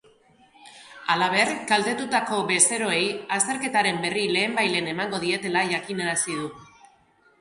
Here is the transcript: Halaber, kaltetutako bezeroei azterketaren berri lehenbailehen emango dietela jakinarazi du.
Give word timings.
Halaber, 1.15 1.51
kaltetutako 1.71 2.39
bezeroei 2.51 3.03
azterketaren 3.37 4.01
berri 4.07 4.27
lehenbailehen 4.39 4.93
emango 4.95 5.21
dietela 5.27 5.67
jakinarazi 5.75 6.43
du. 6.43 6.53